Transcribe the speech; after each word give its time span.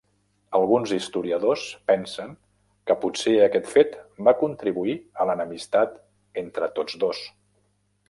Alguns 0.59 0.93
historiadors 0.95 1.65
pensen 1.91 2.33
que 2.91 2.97
potser 3.05 3.35
aquest 3.49 3.71
fet 3.75 3.95
va 4.31 4.35
contribuir 4.43 4.99
a 5.27 5.31
l'enemistat 5.33 6.05
entre 6.47 6.75
tots 6.81 7.03
dos. 7.07 7.27